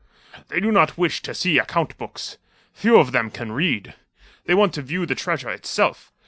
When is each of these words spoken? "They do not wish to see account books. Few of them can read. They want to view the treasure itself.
"They 0.47 0.59
do 0.59 0.71
not 0.71 0.97
wish 0.97 1.21
to 1.21 1.33
see 1.35 1.59
account 1.59 1.95
books. 1.99 2.39
Few 2.73 2.97
of 2.97 3.11
them 3.11 3.29
can 3.29 3.51
read. 3.51 3.93
They 4.45 4.55
want 4.55 4.73
to 4.73 4.81
view 4.81 5.05
the 5.05 5.13
treasure 5.13 5.51
itself. 5.51 6.11